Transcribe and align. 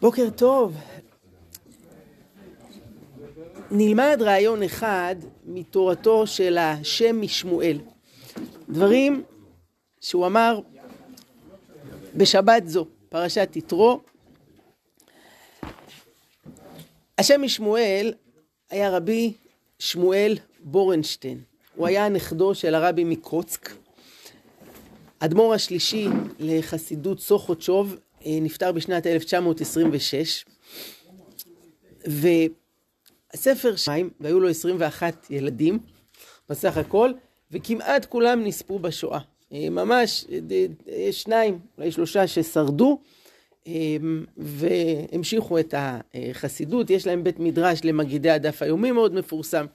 בוקר 0.00 0.30
טוב. 0.30 0.76
נלמד 3.70 4.18
רעיון 4.20 4.62
אחד 4.62 5.16
מתורתו 5.44 6.26
של 6.26 6.58
השם 6.58 7.20
משמואל. 7.20 7.78
דברים 8.68 9.22
שהוא 10.00 10.26
אמר 10.26 10.60
בשבת 12.16 12.62
זו, 12.66 12.86
פרשת 13.08 13.52
יתרו. 13.56 14.00
השם 17.18 17.42
משמואל 17.42 18.14
היה 18.70 18.90
רבי 18.90 19.32
שמואל 19.78 20.38
בורנשטיין. 20.60 21.40
הוא 21.76 21.86
היה 21.86 22.08
נכדו 22.08 22.54
של 22.54 22.74
הרבי 22.74 23.04
מקרוצק. 23.04 23.70
אדמו"ר 25.18 25.54
השלישי 25.54 26.08
לחסידות 26.38 27.20
סוכותשוב 27.20 27.96
נפטר 28.26 28.72
בשנת 28.72 29.06
1926, 29.06 30.44
והספר 33.34 33.76
שיים, 33.76 34.10
והיו 34.20 34.40
לו 34.40 34.48
21 34.48 35.26
ילדים 35.30 35.78
בסך 36.48 36.76
הכל, 36.76 37.12
וכמעט 37.50 38.04
כולם 38.04 38.44
נספו 38.44 38.78
בשואה. 38.78 39.20
אה, 39.52 39.70
ממש, 39.70 40.26
אה, 40.88 41.12
שניים, 41.12 41.58
אולי 41.78 41.92
שלושה 41.92 42.26
ששרדו, 42.26 43.00
והמשיכו 44.36 45.58
את 45.58 45.74
החסידות, 45.78 46.90
יש 46.90 47.06
להם 47.06 47.24
בית 47.24 47.38
מדרש 47.38 47.80
למגידי 47.84 48.30
הדף 48.30 48.62
היומי 48.62 48.92
מאוד 48.92 49.14
מפורסם. 49.14 49.66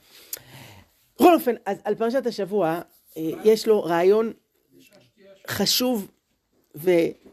בכל 1.16 1.34
אופן, 1.34 1.56
אז 1.66 1.78
על 1.84 1.96
פרשת 1.96 2.26
השבוע 2.26 2.82
יש 3.44 3.68
לו 3.68 3.84
רעיון 3.84 4.34
חשוב 5.48 6.08
ומשמעותי 6.76 7.28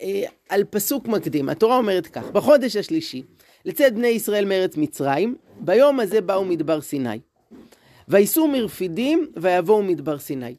אה, 0.00 0.24
על 0.48 0.64
פסוק 0.64 1.06
מקדים. 1.06 1.48
התורה 1.48 1.76
אומרת 1.76 2.06
כך, 2.06 2.30
בחודש 2.30 2.76
השלישי, 2.76 3.22
לצאת 3.64 3.94
בני 3.94 4.08
ישראל 4.08 4.44
מארץ 4.44 4.76
מצרים, 4.76 5.36
ביום 5.60 6.00
הזה 6.00 6.20
באו 6.20 6.44
מדבר 6.44 6.80
סיני. 6.80 7.18
וייסעו 8.08 8.48
מרפידים 8.48 9.26
ויבואו 9.36 9.82
מדבר 9.82 10.18
סיני. 10.18 10.56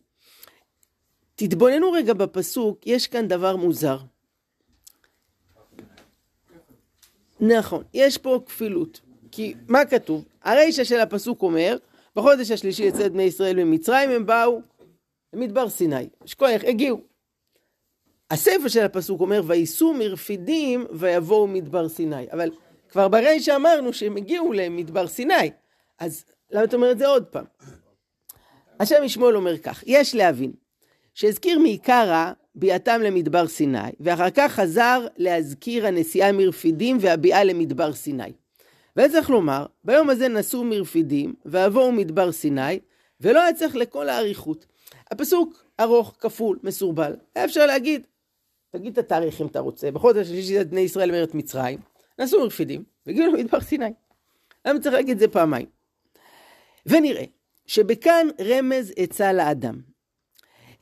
תתבוננו 1.36 1.92
רגע 1.92 2.14
בפסוק, 2.14 2.88
יש 2.88 3.08
כאן 3.08 3.28
דבר 3.28 3.56
מוזר. 3.56 3.98
נכון, 7.40 7.84
יש 7.94 8.18
פה 8.18 8.40
כפילות. 8.46 9.02
כי 9.32 9.54
מה 9.68 9.86
כתוב? 9.86 10.26
הרישא 10.44 10.84
של 10.84 11.00
הפסוק 11.00 11.42
אומר, 11.42 11.78
בחודש 12.16 12.52
השלישי 12.52 12.84
יצאת 12.84 13.12
בני 13.12 13.24
ישראל 13.24 13.64
ממצרים, 13.64 14.10
הם 14.10 14.26
באו 14.26 14.62
למדבר 15.34 15.70
סיני. 15.70 16.10
שכוח, 16.26 16.64
הגיעו. 16.68 17.07
הסיפא 18.32 18.70
של 18.70 18.84
הפסוק 18.84 19.22
אומר, 19.22 19.42
וייסעו 19.48 19.94
מרפידים 19.94 20.86
ויבואו 20.92 21.48
מדבר 21.48 21.90
סיני. 21.90 22.32
אבל 22.32 22.50
כבר 22.90 23.08
ברישא 23.08 23.56
אמרנו 23.56 23.94
שהם 23.94 24.18
הגיעו 24.18 24.54
למדבר 24.54 25.08
סיני. 25.08 25.52
אז 26.00 26.26
למה 26.52 26.64
אתה 26.64 26.76
אומר 26.76 26.92
את 26.92 26.98
זה 26.98 27.08
עוד 27.08 27.26
פעם? 27.26 27.46
השם 28.80 29.04
ישמעאל 29.04 29.36
אומר 29.36 29.58
כך, 29.58 29.84
יש 29.88 30.16
להבין 30.16 30.52
שהזכיר 31.14 31.60
מעיקרא 31.60 32.32
ביאתם 32.56 33.02
למדבר 33.02 33.48
סיני, 33.48 33.90
ואחר 34.00 34.30
כך 34.30 34.52
חזר 34.52 35.08
להזכיר 35.18 35.88
הנסיעה 35.88 36.32
מרפידים 36.32 36.98
והביאה 37.02 37.44
למדבר 37.44 37.94
סיני. 37.94 38.34
והיה 38.96 39.10
צריך 39.10 39.30
לומר, 39.30 39.66
ביום 39.84 40.10
הזה 40.10 40.28
נסעו 40.28 40.64
מרפידים, 40.64 41.34
ויבואו 41.46 41.92
מדבר 41.92 42.32
סיני, 42.32 42.80
ולא 43.22 43.42
היה 43.42 43.54
צריך 43.54 43.76
לכל 43.76 44.10
האריכות. 44.10 44.66
הפסוק 45.12 45.64
ארוך, 45.80 46.16
כפול, 46.20 46.60
מסורבל. 46.64 47.16
היה 47.36 47.46
אפשר 47.46 47.66
להגיד, 47.66 48.08
תגיד 48.72 48.92
את 48.92 48.98
התאריך 48.98 49.42
אם 49.42 49.48
אתה 49.48 49.60
רוצה, 49.60 49.92
בחודש 49.92 50.28
השלישי 50.28 50.64
בני 50.64 50.82
ישראל 50.82 51.12
מארץ 51.12 51.34
מצרים, 51.34 51.80
נסעו 52.20 52.40
מרפידים, 52.40 52.84
והגיעו 53.06 53.34
למדבר 53.34 53.62
סיני. 53.62 53.94
למה 54.66 54.80
צריך 54.80 54.96
להגיד 54.96 55.12
את 55.12 55.20
זה 55.20 55.28
פעמיים? 55.28 55.66
ונראה 56.86 57.24
שבכאן 57.66 58.28
רמז 58.40 58.94
עצה 58.98 59.34
לאדם. 59.34 59.82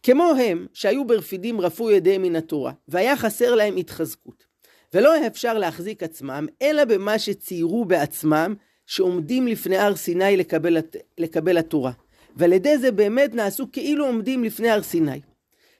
כמו 0.03 0.31
הם 0.39 0.67
שהיו 0.73 1.07
ברפידים 1.07 1.61
רפו 1.61 1.91
ידיהם 1.91 2.21
מן 2.21 2.35
התורה, 2.35 2.71
והיה 2.87 3.17
חסר 3.17 3.55
להם 3.55 3.77
התחזקות. 3.77 4.45
ולא 4.93 5.13
היה 5.13 5.27
אפשר 5.27 5.57
להחזיק 5.57 6.03
עצמם, 6.03 6.47
אלא 6.61 6.85
במה 6.85 7.19
שציירו 7.19 7.85
בעצמם, 7.85 8.55
שעומדים 8.85 9.47
לפני 9.47 9.77
הר 9.77 9.95
סיני 9.95 10.37
לקבל, 10.37 10.77
לקבל 11.17 11.57
התורה. 11.57 11.91
ועל 12.35 12.53
ידי 12.53 12.77
זה 12.77 12.91
באמת 12.91 13.35
נעשו 13.35 13.67
כאילו 13.71 14.05
עומדים 14.05 14.43
לפני 14.43 14.69
הר 14.69 14.81
סיני. 14.81 15.21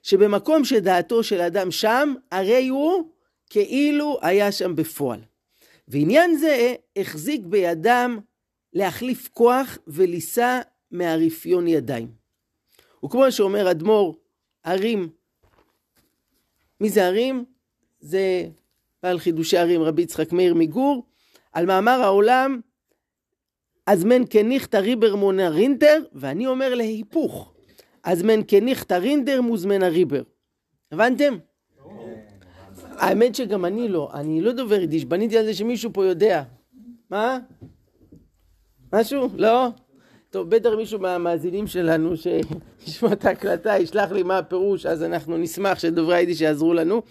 שבמקום 0.05 0.65
שדעתו 0.65 1.23
של 1.23 1.41
אדם 1.41 1.71
שם, 1.71 2.13
הרי 2.31 2.67
הוא 2.67 3.09
כאילו 3.49 4.19
היה 4.21 4.51
שם 4.51 4.75
בפועל. 4.75 5.19
ועניין 5.87 6.37
זה 6.37 6.75
החזיק 6.95 7.41
בידם 7.45 8.19
להחליף 8.73 9.29
כוח 9.33 9.77
ולישא 9.87 10.59
מהרפיון 10.91 11.67
ידיים. 11.67 12.07
וכמו 13.05 13.31
שאומר 13.31 13.71
אדמו"ר, 13.71 14.15
הרים, 14.63 15.09
מי 16.81 16.89
זה 16.89 17.05
הרים? 17.05 17.45
זה 17.99 18.47
בעל 19.03 19.19
חידושי 19.19 19.57
הרים 19.57 19.81
רבי 19.81 20.01
יצחק 20.01 20.31
מאיר 20.31 20.53
מגור, 20.53 21.05
על 21.53 21.65
מאמר 21.65 22.01
העולם, 22.01 22.59
אז 23.85 24.03
מן 24.03 24.21
כניחתא 24.29 24.77
ריבר 24.77 25.15
רינטר, 25.49 26.03
ואני 26.13 26.47
אומר 26.47 26.75
להיפוך, 26.75 27.54
אז 28.05 28.21
מן 28.23 28.39
כניחתא 28.47 28.93
רינדר 28.93 29.41
מוזמנה 29.41 29.87
ריבר. 29.87 30.21
הבנתם? 30.91 31.37
האמת 32.97 33.35
שגם 33.35 33.65
אני 33.65 33.89
לא, 33.89 34.09
אני 34.13 34.41
לא 34.41 34.51
דובר 34.51 34.79
יידיש, 34.79 35.05
בניתי 35.05 35.37
על 35.37 35.45
זה 35.45 35.53
שמישהו 35.53 35.93
פה 35.93 36.05
יודע. 36.05 36.43
מה? 37.09 37.39
משהו? 38.93 39.29
לא? 39.35 39.67
טוב, 40.29 40.49
בטח 40.49 40.69
מישהו 40.77 40.99
מהמאזינים 40.99 41.67
שלנו 41.67 42.13
שישמע 42.17 43.13
את 43.13 43.25
ההקלטה, 43.25 43.77
ישלח 43.77 44.11
לי 44.11 44.23
מה 44.23 44.37
הפירוש, 44.37 44.85
אז 44.85 45.03
אנחנו 45.03 45.37
נשמח 45.37 45.79
שדוברי 45.79 46.15
היידיש 46.15 46.41
יעזרו 46.41 46.73
לנו. 46.73 47.01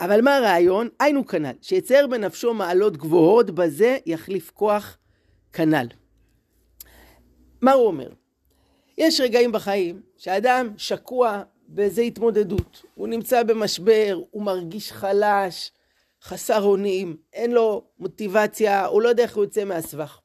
אבל 0.00 0.20
מה 0.20 0.36
הרעיון? 0.36 0.88
היינו 1.00 1.26
כנ"ל, 1.26 1.52
שיצייר 1.60 2.06
בנפשו 2.06 2.54
מעלות 2.54 2.96
גבוהות, 2.96 3.50
בזה 3.50 3.96
יחליף 4.06 4.50
כוח 4.50 4.98
כנ"ל. 5.52 5.86
מה 7.62 7.72
הוא 7.72 7.86
אומר? 7.86 8.08
יש 8.98 9.20
רגעים 9.20 9.52
בחיים 9.52 10.02
שאדם 10.16 10.68
שקוע 10.76 11.42
באיזו 11.68 12.02
התמודדות, 12.02 12.82
הוא 12.94 13.08
נמצא 13.08 13.42
במשבר, 13.42 14.20
הוא 14.30 14.42
מרגיש 14.42 14.92
חלש, 14.92 15.72
חסר 16.22 16.62
אונים, 16.62 17.16
אין 17.32 17.52
לו 17.52 17.84
מוטיבציה, 17.98 18.86
הוא 18.86 19.02
לא 19.02 19.08
יודע 19.08 19.22
איך 19.22 19.36
הוא 19.36 19.44
יוצא 19.44 19.64
מהסבך. 19.64 20.20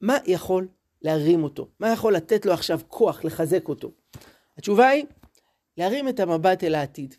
מה 0.00 0.18
יכול 0.26 0.68
להרים 1.02 1.44
אותו? 1.44 1.68
מה 1.80 1.92
יכול 1.92 2.14
לתת 2.14 2.46
לו 2.46 2.52
עכשיו 2.52 2.80
כוח 2.88 3.24
לחזק 3.24 3.68
אותו? 3.68 3.90
התשובה 4.58 4.88
היא, 4.88 5.04
להרים 5.76 6.08
את 6.08 6.20
המבט 6.20 6.64
אל 6.64 6.74
העתיד. 6.74 7.14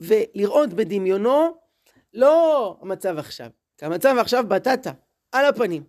ולראות 0.00 0.72
בדמיונו 0.72 1.56
לא 2.14 2.76
המצב 2.80 3.18
עכשיו, 3.18 3.50
כי 3.78 3.84
המצב 3.84 4.16
עכשיו 4.20 4.44
בטטה, 4.48 4.92
על 5.32 5.46
הפנים, 5.46 5.84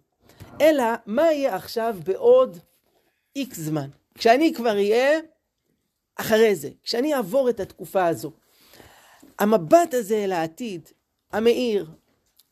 אלא 0.61 0.83
מה 1.05 1.21
יהיה 1.21 1.55
עכשיו 1.55 1.95
בעוד 2.05 2.57
איקס 3.35 3.59
זמן. 3.59 3.89
כשאני 4.17 4.53
כבר 4.53 4.75
אהיה 4.75 5.19
אחרי 6.15 6.55
זה, 6.55 6.69
כשאני 6.83 7.15
אעבור 7.15 7.49
את 7.49 7.59
התקופה 7.59 8.05
הזו. 8.05 8.31
המבט 9.39 9.93
הזה 9.93 10.15
אל 10.23 10.31
העתיד, 10.31 10.89
המאיר, 11.31 11.89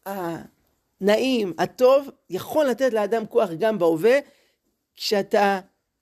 הנעים, 0.05 1.53
הטוב, 1.57 2.09
יכול 2.29 2.65
לתת 2.65 2.93
לאדם 2.93 3.25
כוח 3.25 3.49
גם 3.59 3.79
בהווה, 3.79 4.19
כשאתה 4.95 5.59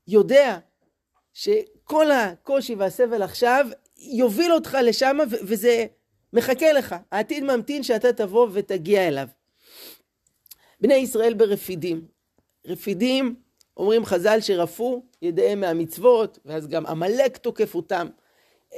יודע 0.07 0.57
שכל 1.33 2.11
הקושי 2.11 2.75
והסבל 2.75 3.21
עכשיו 3.21 3.67
יוביל 3.97 4.53
אותך 4.53 4.77
לשם 4.83 5.17
וזה 5.31 5.85
מחכה 6.33 6.73
לך. 6.73 6.95
העתיד 7.11 7.43
ממתין 7.43 7.83
שאתה 7.83 8.13
תבוא 8.13 8.47
ותגיע 8.51 9.07
אליו. 9.07 9.27
בני 10.81 10.93
ישראל 10.93 11.33
ברפידים. 11.33 12.07
רפידים, 12.67 13.35
אומרים 13.77 14.05
חז"ל 14.05 14.41
שרפו 14.41 15.03
ידיהם 15.21 15.59
מהמצוות, 15.59 16.39
ואז 16.45 16.67
גם 16.67 16.85
עמלק 16.85 17.37
תוקף 17.37 17.75
אותם. 17.75 18.07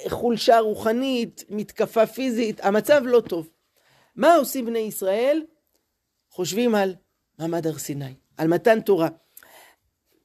חולשה 0.07 0.59
רוחנית, 0.59 1.43
מתקפה 1.49 2.07
פיזית, 2.07 2.65
המצב 2.65 3.01
לא 3.05 3.19
טוב. 3.19 3.49
מה 4.15 4.35
עושים 4.35 4.65
בני 4.65 4.79
ישראל? 4.79 5.45
חושבים 6.29 6.75
על 6.75 6.95
מעמד 7.39 7.67
הר 7.67 7.77
סיני, 7.77 8.13
על 8.37 8.47
מתן 8.47 8.81
תורה. 8.81 9.09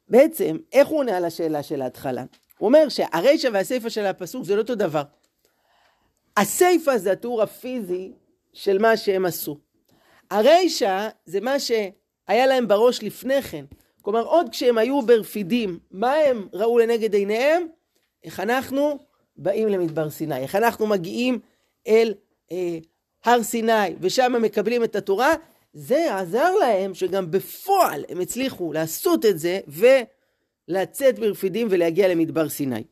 בעצם, 0.09 0.57
איך 0.73 0.89
הוא 0.89 0.99
עונה 0.99 1.17
על 1.17 1.25
השאלה 1.25 1.63
של 1.63 1.83
ההתחלה? 1.83 2.25
הוא 2.59 2.67
אומר 2.67 2.89
שהרישא 2.89 3.49
והסיפא 3.53 3.89
של 3.89 4.07
הפסוק 4.07 4.45
זה 4.45 4.55
לא 4.55 4.61
אותו 4.61 4.75
דבר. 4.75 5.03
הסיפא 6.37 6.99
זה 6.99 7.13
התיאור 7.13 7.43
הפיזי 7.43 8.13
של 8.53 8.79
מה 8.79 8.97
שהם 8.97 9.25
עשו. 9.25 9.59
הרישא 10.31 11.09
זה 11.27 11.41
מה 11.41 11.61
שהיה 11.61 12.47
להם 12.47 12.69
בראש 12.69 13.03
לפני 13.03 13.43
כן. 13.43 13.65
כלומר, 14.03 14.23
עוד 14.23 14.49
כשהם 14.49 14.79
היו 14.79 15.03
ברפידים, 15.03 15.79
מה 15.91 16.13
הם 16.13 16.49
ראו 16.53 16.79
לנגד 16.79 17.15
עיניהם? 17.15 17.67
איך 18.25 18.41
אנחנו 18.41 18.99
באים 19.37 19.69
למדבר 19.69 20.11
סיני, 20.11 20.39
איך 20.39 20.55
אנחנו 20.55 20.87
מגיעים 20.87 21.39
אל 21.87 22.15
אה, 22.53 22.79
הר 23.25 23.43
סיני 23.43 23.95
ושם 24.01 24.33
מקבלים 24.43 24.85
את 24.85 24.97
התורה, 24.97 25.35
זה 25.73 26.17
עזר 26.17 26.55
להם 26.55 26.95
שגם 26.95 27.31
בפועל 27.31 28.05
הם 28.09 28.21
הצליחו 28.21 28.73
לעשות 28.73 29.25
את 29.27 29.39
זה 29.39 29.61
ולצאת 30.69 31.19
ברפידים 31.19 31.69
ולהגיע 31.71 32.09
למדבר 32.09 32.49
סיני. 32.49 32.85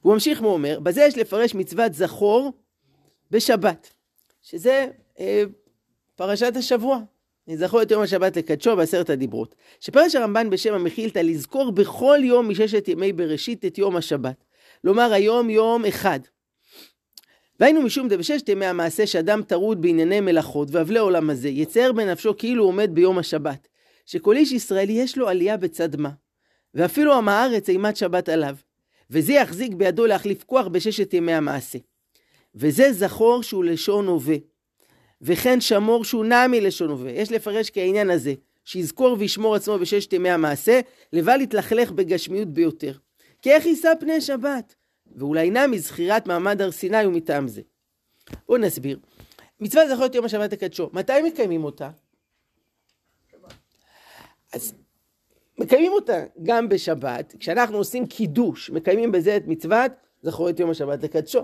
הוא 0.00 0.12
ממשיך 0.14 0.42
ואומר, 0.42 0.80
בזה 0.80 1.02
יש 1.02 1.18
לפרש 1.18 1.54
מצוות 1.54 1.94
זכור 1.94 2.52
בשבת, 3.30 3.90
שזה 4.42 4.90
אה, 5.20 5.42
פרשת 6.16 6.52
השבוע. 6.56 6.98
זכור 7.54 7.82
את 7.82 7.90
יום 7.90 8.02
השבת 8.02 8.36
לקדשו 8.36 8.76
בעשרת 8.76 9.10
הדיברות. 9.10 9.54
שפרש 9.80 10.14
הרמב"ן 10.14 10.50
בשם 10.50 10.74
המכילתא 10.74 11.18
לזכור 11.18 11.72
בכל 11.72 12.18
יום 12.22 12.48
מששת 12.48 12.88
ימי 12.88 13.12
בראשית 13.12 13.64
את 13.64 13.78
יום 13.78 13.96
השבת. 13.96 14.44
לומר 14.84 15.12
היום 15.12 15.50
יום 15.50 15.84
אחד. 15.84 16.20
והיינו 17.60 17.82
משום 17.82 18.08
דבששת 18.08 18.48
ימי 18.48 18.66
המעשה 18.66 19.06
שאדם 19.06 19.42
טרוד 19.42 19.82
בענייני 19.82 20.20
מלאכות 20.20 20.68
ואבלי 20.70 20.98
עולם 20.98 21.30
הזה, 21.30 21.48
יצייר 21.48 21.92
בנפשו 21.92 22.36
כאילו 22.36 22.64
עומד 22.64 22.90
ביום 22.92 23.18
השבת. 23.18 23.68
שכל 24.06 24.36
איש 24.36 24.52
ישראלי 24.52 24.92
יש 24.92 25.18
לו 25.18 25.28
עלייה 25.28 25.56
בצד 25.56 25.96
מה. 25.96 26.10
ואפילו 26.74 27.14
עם 27.14 27.28
הארץ 27.28 27.68
אימת 27.68 27.96
שבת 27.96 28.28
עליו. 28.28 28.56
וזה 29.10 29.32
יחזיק 29.32 29.72
בידו 29.72 30.06
להחליף 30.06 30.44
כוח 30.44 30.66
בששת 30.66 31.14
ימי 31.14 31.32
המעשה. 31.32 31.78
וזה 32.54 32.92
זכור 32.92 33.42
שהוא 33.42 33.64
לשון 33.64 34.06
הווה. 34.06 34.36
וכן 35.22 35.60
שמור 35.60 36.04
שהוא 36.04 36.24
נע 36.24 36.46
מלשון 36.46 36.90
הווה. 36.90 37.10
יש 37.10 37.32
לפרש 37.32 37.70
כעניין 37.70 38.10
הזה, 38.10 38.34
שיזכור 38.64 39.16
וישמור 39.18 39.54
עצמו 39.54 39.78
בששת 39.78 40.12
ימי 40.12 40.30
המעשה, 40.30 40.80
לבל 41.12 41.40
יתלכלך 41.40 41.90
בגשמיות 41.90 42.48
ביותר. 42.48 42.92
כי 43.42 43.50
איך 43.52 43.66
יישא 43.66 43.92
פני 44.00 44.20
שבת? 44.20 44.74
ואולי 45.16 45.50
נע 45.50 45.66
מזכירת 45.66 46.26
מעמד 46.26 46.62
הר 46.62 46.70
סיני 46.70 47.06
ומטעם 47.06 47.48
זה. 47.48 47.62
בואו 48.48 48.58
נסביר. 48.58 48.98
מצווה 49.60 49.88
זכור 49.94 50.06
את 50.06 50.14
יום 50.14 50.24
השבת 50.24 50.52
הקדשו, 50.52 50.90
מתי 50.92 51.22
מקיימים 51.22 51.64
אותה? 51.64 51.90
אז 54.52 54.74
מקיימים 55.58 55.92
אותה 55.92 56.24
גם 56.42 56.68
בשבת, 56.68 57.34
כשאנחנו 57.40 57.76
עושים 57.76 58.06
קידוש, 58.06 58.70
מקיימים 58.70 59.12
בזה 59.12 59.36
את 59.36 59.42
מצוות 59.46 59.92
זכור 60.22 60.50
את 60.50 60.60
יום 60.60 60.70
השבת 60.70 61.02
לקדשו. 61.02 61.40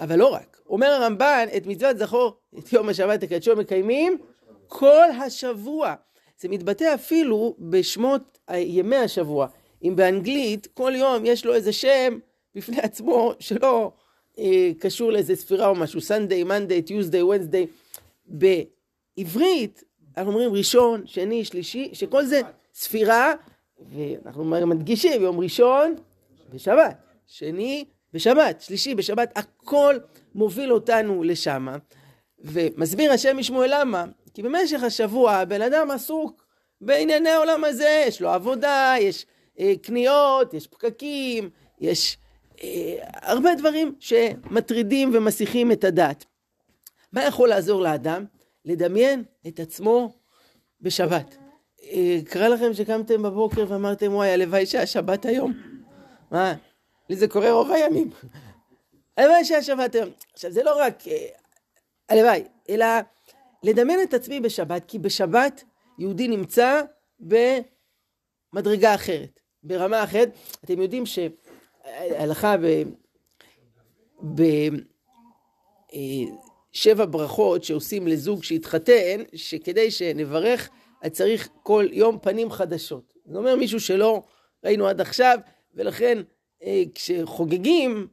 אבל 0.00 0.18
לא 0.18 0.26
רק, 0.26 0.60
אומר 0.68 0.86
הרמב"ן, 0.86 1.46
את 1.56 1.66
מצוות 1.66 1.98
זכור 1.98 2.36
את 2.58 2.72
יום 2.72 2.88
השבת 2.88 3.22
לקדשו 3.22 3.56
מקיימים 3.56 4.18
כל 4.66 5.10
השבוע. 5.24 5.94
זה 6.40 6.48
מתבטא 6.48 6.94
אפילו 6.94 7.56
בשמות 7.58 8.38
ימי 8.54 8.96
השבוע. 8.96 9.46
אם 9.82 9.96
באנגלית 9.96 10.66
כל 10.74 10.92
יום 10.96 11.26
יש 11.26 11.46
לו 11.46 11.54
איזה 11.54 11.72
שם 11.72 12.18
בפני 12.54 12.78
עצמו 12.80 13.32
שלא 13.40 13.92
אה, 14.38 14.70
קשור 14.78 15.12
לאיזה 15.12 15.36
ספירה 15.36 15.68
או 15.68 15.74
משהו, 15.74 16.00
Sunday, 16.00 16.46
Monday, 16.46 16.88
Tuesday, 16.88 17.22
Wednesday. 17.22 17.66
בעברית 18.26 19.84
אנחנו 20.16 20.32
אומרים 20.32 20.52
ראשון, 20.52 21.06
שני, 21.06 21.44
שלישי, 21.44 21.90
שכל 21.92 22.24
זה 22.24 22.40
ספירה, 22.74 23.32
ואנחנו 23.78 24.44
מדגישים 24.44 25.22
יום 25.22 25.40
ראשון 25.40 25.94
בשבת, 26.52 26.96
שני 27.26 27.84
בשבת, 28.16 28.60
שלישי 28.60 28.94
בשבת, 28.94 29.32
הכל 29.38 29.96
מוביל 30.34 30.72
אותנו 30.72 31.22
לשם. 31.22 31.68
ומסביר 32.38 33.12
השם 33.12 33.36
משמואל 33.36 33.70
למה? 33.80 34.04
כי 34.34 34.42
במשך 34.42 34.82
השבוע 34.82 35.32
הבן 35.32 35.62
אדם 35.62 35.90
עסוק 35.90 36.46
בענייני 36.80 37.28
העולם 37.28 37.64
הזה, 37.64 38.04
יש 38.08 38.22
לו 38.22 38.28
עבודה, 38.28 38.94
יש 39.00 39.26
אה, 39.60 39.72
קניות, 39.82 40.54
יש 40.54 40.66
פקקים, 40.66 41.50
יש 41.80 42.18
אה, 42.62 42.96
הרבה 43.12 43.54
דברים 43.54 43.94
שמטרידים 44.00 45.10
ומסיחים 45.14 45.72
את 45.72 45.84
הדעת. 45.84 46.24
מה 47.12 47.24
יכול 47.24 47.48
לעזור 47.48 47.82
לאדם? 47.82 48.24
לדמיין 48.64 49.24
את 49.48 49.60
עצמו 49.60 50.12
בשבת. 50.80 51.36
אה, 51.92 52.18
קרה 52.24 52.48
לכם 52.48 52.74
שקמתם 52.74 53.22
בבוקר 53.22 53.64
ואמרתם, 53.68 54.14
וואי, 54.14 54.30
הלוואי 54.30 54.66
שהשבת 54.66 55.26
היום. 55.26 55.52
מה? 56.30 56.54
לי 57.10 57.16
זה 57.16 57.28
קורה 57.28 57.52
רוב 57.52 57.70
הימים. 57.70 58.10
הלוואי 59.16 59.44
שהשבת 59.44 59.94
היום. 59.94 60.10
עכשיו, 60.32 60.50
זה 60.50 60.62
לא 60.62 60.80
רק 60.80 61.08
אה, 61.08 61.26
הלוואי, 62.08 62.44
אלא 62.68 62.86
לדמיין 63.62 64.02
את 64.02 64.14
עצמי 64.14 64.40
בשבת, 64.40 64.82
כי 64.88 64.98
בשבת 64.98 65.64
יהודי 65.98 66.28
נמצא 66.28 66.82
במדרגה 67.20 68.94
אחרת, 68.94 69.40
ברמה 69.62 70.04
אחרת. 70.04 70.28
אתם 70.64 70.82
יודעים 70.82 71.04
שהלכה 71.06 72.56
ב... 72.56 72.82
בשבע 76.74 77.02
אה, 77.02 77.06
ברכות 77.06 77.64
שעושים 77.64 78.06
לזוג 78.08 78.44
שהתחתן, 78.44 79.22
שכדי 79.34 79.90
שנברך, 79.90 80.68
אז 81.02 81.10
צריך 81.10 81.48
כל 81.62 81.86
יום 81.92 82.18
פנים 82.18 82.50
חדשות. 82.50 83.12
זה 83.26 83.38
אומר 83.38 83.56
מישהו 83.56 83.80
שלא 83.80 84.22
ראינו 84.64 84.86
עד 84.86 85.00
עכשיו, 85.00 85.38
ולכן 85.74 86.22
כשחוגגים 86.94 88.06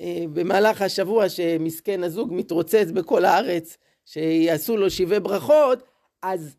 אה, 0.00 0.24
במהלך 0.32 0.82
השבוע 0.82 1.28
שמסכן 1.28 2.04
הזוג 2.04 2.32
מתרוצץ 2.32 2.86
בכל 2.94 3.24
הארץ, 3.24 3.76
שיעשו 4.06 4.76
לו 4.76 4.90
שבעי 4.90 5.20
ברכות, 5.20 5.82
אז 6.22 6.56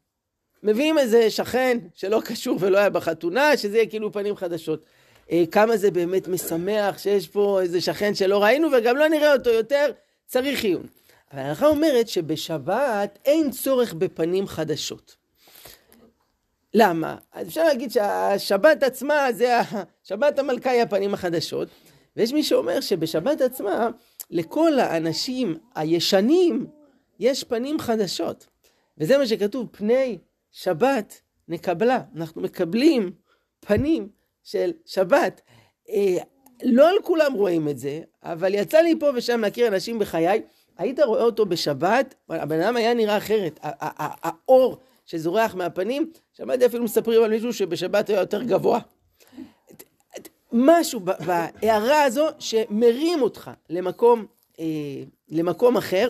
מביאים 0.63 0.98
איזה 0.98 1.30
שכן 1.30 1.78
שלא 1.94 2.22
קשור 2.25 2.57
ולא 2.60 2.78
היה 2.78 2.90
בחתונה, 2.90 3.57
שזה 3.57 3.78
יהיה 3.78 3.90
כאילו 3.90 4.12
פנים 4.12 4.36
חדשות. 4.36 4.86
אה, 5.31 5.44
כמה 5.51 5.78
זה 5.78 5.92
באמת 5.92 6.28
משמח 6.28 6.98
שיש 6.98 7.28
פה 7.28 7.62
איזה 7.62 7.81
שכן 7.81 8.16
שלא 8.16 8.44
ראינו 8.44 8.68
וגם 8.78 8.98
לא 8.98 9.07
נראה 9.07 9.34
אותו 9.34 9.50
יותר, 9.50 9.92
צריך 10.25 10.63
עיון. 10.63 10.86
אבל 11.31 11.42
ההלכה 11.42 11.68
אומרת 11.68 12.07
שבשבת 12.07 13.19
אין 13.25 13.52
צורך 13.52 13.94
בפנים 13.94 14.48
חדשות. 14.48 15.19
למה? 16.74 17.18
אז 17.33 17.48
אפשר 17.48 17.63
להגיד 17.63 17.92
שהשבת 17.92 18.83
עצמה 18.83 19.27
זה, 19.31 19.60
שבת 20.04 20.39
המלכה 20.39 20.69
היא 20.69 20.81
הפנים 20.81 21.13
החדשות, 21.13 21.68
ויש 22.16 22.33
מי 22.33 22.44
שאומר 22.44 22.81
שבשבת 22.81 23.42
עצמה 23.42 23.89
לכל 24.30 24.80
האנשים 24.80 25.57
הישנים 25.75 26.68
יש 27.19 27.44
פנים 27.44 27.80
חדשות. 27.80 28.48
וזה 28.98 29.18
מה 29.18 29.27
שכתוב, 29.27 29.68
פני 29.71 30.18
שבת 30.51 31.21
נקבלה. 31.48 32.01
אנחנו 32.16 32.42
מקבלים 32.42 33.12
פנים 33.60 34.10
של 34.44 34.71
שבת. 34.86 35.42
אה, 35.89 36.18
לא 36.63 36.89
על 36.89 36.95
כולם 37.04 37.33
רואים 37.33 37.69
את 37.69 37.77
זה, 37.77 38.01
אבל 38.24 38.54
יצא 38.54 38.77
לי 38.77 39.00
פה 39.00 39.10
ושם 39.16 39.42
להכיר 39.42 39.68
אנשים 39.68 40.00
בחיי. 40.00 40.42
היית 40.77 41.00
רואה 41.00 41.21
אותו 41.21 41.45
בשבת, 41.45 42.16
הבן 42.30 42.62
אדם 42.62 42.75
היה 42.75 42.94
נראה 42.94 43.18
אחרת. 43.18 43.59
האור 43.61 44.78
שזורח 45.09 45.56
מהפנים, 45.56 46.11
שמעתי 46.33 46.66
אפילו 46.66 46.83
מספרים 46.83 47.23
על 47.23 47.30
מישהו 47.30 47.54
שבשבת 47.54 48.09
היה 48.09 48.19
יותר 48.19 48.44
גבוה. 48.44 48.80
משהו 50.51 50.99
בהערה 50.99 52.04
הזו 52.04 52.28
שמרים 52.39 53.21
אותך 53.21 53.51
למקום, 53.69 54.25
אה, 54.59 54.66
למקום 55.30 55.78
אחר. 55.78 56.07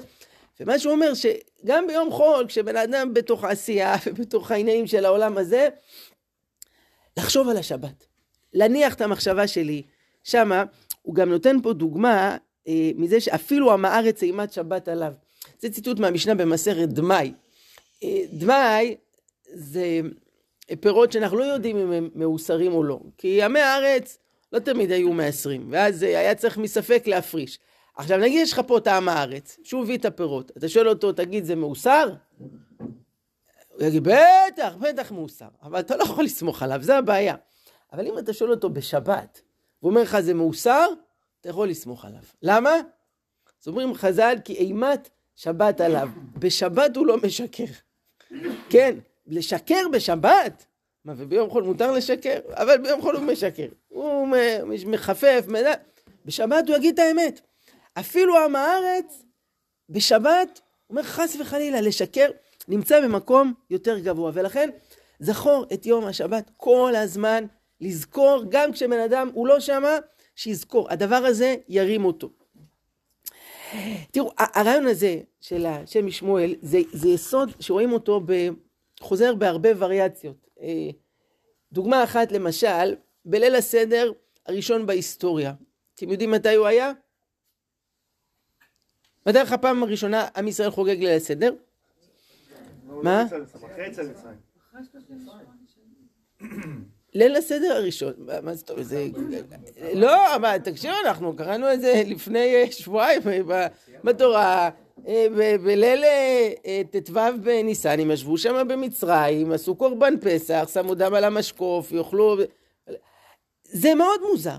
ומה 0.59 0.79
שהוא 0.79 0.93
אומר 0.93 1.13
שגם 1.13 1.87
ביום 1.87 2.11
חול, 2.11 2.47
כשבן 2.47 2.77
אדם 2.77 3.13
בתוך 3.13 3.43
העשייה 3.43 3.95
ובתוך 4.05 4.51
העניינים 4.51 4.87
של 4.87 5.05
העולם 5.05 5.37
הזה, 5.37 5.69
לחשוב 7.17 7.49
על 7.49 7.57
השבת. 7.57 8.05
להניח 8.53 8.93
את 8.93 9.01
המחשבה 9.01 9.47
שלי 9.47 9.83
שמה, 10.23 10.63
הוא 11.01 11.15
גם 11.15 11.29
נותן 11.29 11.61
פה 11.63 11.73
דוגמה 11.73 12.37
אה, 12.67 12.91
מזה 12.95 13.19
שאפילו 13.19 13.73
עם 13.73 13.85
הארץ 13.85 14.23
אימת 14.23 14.53
שבת 14.53 14.87
עליו. 14.87 15.13
זה 15.59 15.69
ציטוט 15.69 15.99
מהמשנה 15.99 16.35
במסכת 16.35 16.87
דמאי. 16.87 17.33
דמאי 18.33 18.95
זה 19.53 19.99
פירות 20.79 21.11
שאנחנו 21.11 21.37
לא 21.37 21.43
יודעים 21.43 21.77
אם 21.77 21.91
הם 21.91 22.09
מאוסרים 22.15 22.73
או 22.73 22.83
לא, 22.83 22.99
כי 23.17 23.43
עמי 23.43 23.59
הארץ 23.59 24.17
לא 24.53 24.59
תמיד 24.59 24.91
היו 24.91 25.13
מעשרים, 25.13 25.67
ואז 25.71 26.03
היה 26.03 26.35
צריך 26.35 26.57
מספק 26.57 27.03
להפריש. 27.07 27.59
עכשיו 27.95 28.17
נגיד 28.17 28.41
יש 28.41 28.53
לך 28.53 28.61
פה 28.67 28.79
טעם 28.83 29.09
הארץ, 29.09 29.57
שהוא 29.63 29.83
הביא 29.83 29.97
את 29.97 30.05
הפירות, 30.05 30.51
אתה 30.57 30.69
שואל 30.69 30.89
אותו, 30.89 31.11
תגיד 31.11 31.45
זה 31.45 31.55
מאוסר? 31.55 32.13
הוא 33.69 33.87
יגיד, 33.87 34.03
בטח, 34.03 34.75
בטח 34.79 35.11
מאוסר, 35.11 35.47
אבל 35.63 35.79
אתה 35.79 35.97
לא 35.97 36.03
יכול 36.03 36.23
לסמוך 36.23 36.63
עליו, 36.63 36.79
זה 36.81 36.97
הבעיה. 36.97 37.35
אבל 37.93 38.07
אם 38.07 38.17
אתה 38.17 38.33
שואל 38.33 38.51
אותו 38.51 38.69
בשבת, 38.69 39.41
והוא 39.81 39.89
אומר 39.89 40.01
לך 40.01 40.19
זה 40.19 40.33
מאוסר, 40.33 40.87
אתה 41.41 41.49
יכול 41.49 41.69
לסמוך 41.69 42.05
עליו. 42.05 42.23
למה? 42.41 42.75
אז 43.61 43.67
אומרים 43.67 43.93
חז"ל, 43.93 44.35
כי 44.43 44.53
אימת 44.53 45.09
שבת 45.35 45.81
עליו. 45.81 46.09
בשבת 46.39 46.95
הוא 46.95 47.05
לא 47.05 47.17
משקר. 47.17 47.63
כן, 48.69 48.95
לשקר 49.27 49.87
בשבת? 49.91 50.65
מה, 51.05 51.13
וביום 51.17 51.49
חול 51.49 51.63
מותר 51.63 51.91
לשקר? 51.91 52.39
אבל 52.49 52.77
ביום 52.77 53.01
חול 53.01 53.15
הוא 53.15 53.23
משקר. 53.23 53.67
הוא 53.87 54.27
מחפף, 54.85 55.45
מד... 55.47 55.63
בשבת 56.25 56.67
הוא 56.67 56.77
יגיד 56.77 56.93
את 56.93 56.99
האמת. 56.99 57.41
אפילו 57.99 58.37
עם 58.37 58.55
הארץ, 58.55 59.23
בשבת, 59.89 60.59
אומר 60.89 61.03
חס 61.03 61.35
וחלילה, 61.39 61.81
לשקר 61.81 62.29
נמצא 62.67 63.01
במקום 63.01 63.53
יותר 63.69 63.99
גבוה. 63.99 64.31
ולכן, 64.33 64.69
זכור 65.19 65.65
את 65.73 65.85
יום 65.85 66.05
השבת 66.05 66.51
כל 66.57 66.93
הזמן, 66.95 67.45
לזכור, 67.81 68.43
גם 68.49 68.71
כשבן 68.71 68.99
אדם 68.99 69.29
הוא 69.33 69.47
לא 69.47 69.59
שמה, 69.59 69.97
שיזכור. 70.35 70.91
הדבר 70.91 71.15
הזה 71.15 71.55
ירים 71.67 72.05
אותו. 72.05 72.29
תראו, 74.11 74.31
הרעיון 74.37 74.87
הזה 74.87 75.19
של 75.41 75.65
השם 75.65 76.05
משמואל, 76.05 76.55
זה, 76.61 76.79
זה 76.91 77.09
יסוד 77.09 77.49
שרואים 77.59 77.91
אותו 77.91 78.21
חוזר 78.99 79.35
בהרבה 79.35 79.69
וריאציות. 79.77 80.47
אה, 80.61 80.89
דוגמה 81.71 82.03
אחת, 82.03 82.31
למשל, 82.31 82.95
בליל 83.25 83.55
הסדר 83.55 84.11
הראשון 84.45 84.85
בהיסטוריה. 84.85 85.53
אתם 85.95 86.09
יודעים 86.09 86.31
מתי 86.31 86.55
הוא 86.55 86.67
היה? 86.67 86.91
מתי 89.27 89.37
לך 89.39 89.51
הפעם 89.51 89.83
הראשונה 89.83 90.27
עם 90.35 90.47
ישראל 90.47 90.69
חוגג 90.69 90.99
ליל 90.99 91.17
הסדר? 91.17 91.53
מה? 92.85 93.23
ליל 97.13 97.35
הסדר 97.35 97.73
הראשון, 97.75 98.13
מה 98.43 98.53
זאת 98.53 98.69
אומרת, 98.69 98.85
זה... 98.85 99.07
לא, 99.93 100.35
אבל 100.35 100.57
תקשיבו, 100.57 100.93
אנחנו 101.05 101.35
קראנו 101.35 101.73
את 101.73 101.81
זה 101.81 102.01
לפני 102.05 102.55
אה, 102.55 102.71
שבועיים 102.71 103.21
בתורה, 104.03 104.69
אה, 105.07 105.27
בליל 105.63 106.03
אה, 106.03 106.81
ט"ו 106.91 107.19
בניסן, 107.43 107.99
הם 107.99 108.11
ישבו 108.11 108.37
שם 108.37 108.67
במצרים, 108.67 109.51
עשו 109.51 109.75
קורבן 109.75 110.13
פסח, 110.21 110.69
שמו 110.73 110.95
דם 110.95 111.13
על 111.13 111.23
המשקוף, 111.23 111.91
יאכלו... 111.91 112.37
זה 113.63 113.95
מאוד 113.95 114.19
מוזר 114.31 114.57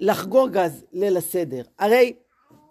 לחגוג 0.00 0.56
אז 0.56 0.84
ליל 0.92 1.16
הסדר. 1.16 1.62
הרי 1.78 2.12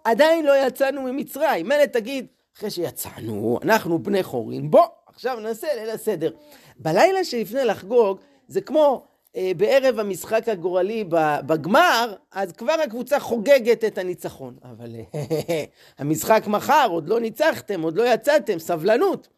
עדיין 0.04 0.44
לא 0.44 0.66
יצאנו 0.66 1.02
ממצרים. 1.02 1.68
מילא 1.68 1.84
תגיד, 1.84 2.26
אחרי 2.56 2.70
שיצאנו, 2.70 3.58
אנחנו 3.62 3.98
בני 3.98 4.22
חורין, 4.22 4.70
בוא, 4.70 4.86
עכשיו 5.06 5.40
נעשה 5.40 5.66
ליל 5.76 5.90
הסדר. 5.90 6.30
בלילה 6.76 7.24
שלפני 7.24 7.64
לחגוג, 7.64 8.18
זה 8.48 8.60
כמו 8.60 9.04
אה, 9.36 9.52
בערב 9.56 9.98
המשחק 9.98 10.48
הגורלי 10.48 11.04
בגמר, 11.46 12.14
אז 12.32 12.52
כבר 12.52 12.76
הקבוצה 12.84 13.20
חוגגת 13.20 13.84
את 13.84 13.98
הניצחון. 13.98 14.56
אבל 14.64 14.94
אה, 15.14 15.64
המשחק 15.98 16.44
מחר, 16.46 16.86
עוד 16.90 17.08
לא 17.08 17.20
ניצחתם, 17.20 17.82
עוד 17.82 17.96
לא 17.96 18.14
יצאתם, 18.14 18.58
סבלנות. 18.58 19.28